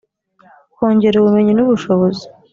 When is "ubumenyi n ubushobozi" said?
1.17-2.25